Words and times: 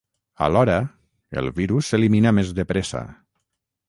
Alhora, 0.43 0.77
el 1.41 1.49
virus 1.59 1.89
s’elimina 1.91 2.31
més 2.39 2.55
de 2.61 2.65
pressa. 2.73 3.03